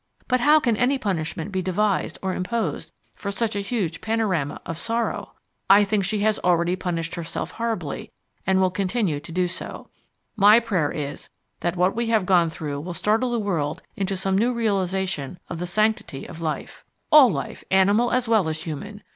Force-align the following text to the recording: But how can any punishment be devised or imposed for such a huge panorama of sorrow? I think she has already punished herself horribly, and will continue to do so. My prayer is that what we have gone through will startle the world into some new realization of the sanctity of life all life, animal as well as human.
But 0.27 0.39
how 0.39 0.59
can 0.59 0.75
any 0.77 0.97
punishment 0.97 1.51
be 1.51 1.61
devised 1.61 2.17
or 2.23 2.33
imposed 2.33 2.91
for 3.15 3.29
such 3.29 3.55
a 3.55 3.59
huge 3.59 4.01
panorama 4.01 4.59
of 4.65 4.79
sorrow? 4.79 5.33
I 5.69 5.83
think 5.83 6.03
she 6.05 6.21
has 6.21 6.39
already 6.39 6.75
punished 6.75 7.13
herself 7.13 7.51
horribly, 7.51 8.11
and 8.47 8.59
will 8.59 8.71
continue 8.71 9.19
to 9.19 9.31
do 9.31 9.47
so. 9.47 9.89
My 10.35 10.59
prayer 10.59 10.91
is 10.91 11.29
that 11.59 11.75
what 11.75 11.95
we 11.95 12.07
have 12.07 12.25
gone 12.25 12.49
through 12.49 12.79
will 12.81 12.95
startle 12.95 13.29
the 13.29 13.37
world 13.39 13.83
into 13.95 14.17
some 14.17 14.35
new 14.39 14.51
realization 14.51 15.37
of 15.51 15.59
the 15.59 15.67
sanctity 15.67 16.25
of 16.27 16.41
life 16.41 16.83
all 17.11 17.31
life, 17.31 17.63
animal 17.69 18.09
as 18.11 18.27
well 18.27 18.49
as 18.49 18.63
human. 18.63 19.03